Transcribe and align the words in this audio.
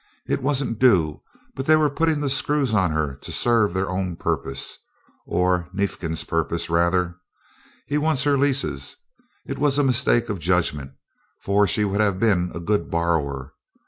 "It 0.25 0.41
wasn't 0.41 0.79
due, 0.79 1.21
but 1.53 1.67
they 1.67 1.75
were 1.75 1.87
putting 1.87 2.21
the 2.21 2.29
screws 2.31 2.73
on 2.73 2.89
her 2.89 3.13
to 3.17 3.31
serve 3.31 3.71
their 3.75 3.87
own 3.87 4.15
purpose 4.15 4.79
or 5.27 5.69
Neifkins' 5.75 6.23
purpose, 6.27 6.71
rather. 6.71 7.17
He 7.85 7.99
wants 7.99 8.23
her 8.23 8.35
leases. 8.35 8.95
It 9.45 9.59
was 9.59 9.77
a 9.77 9.83
mistake 9.83 10.27
of 10.27 10.39
judgment, 10.39 10.93
for 11.39 11.67
she 11.67 11.85
would 11.85 12.01
have 12.01 12.19
been 12.19 12.49
a 12.55 12.59
good 12.59 12.89
borrower. 12.89 13.53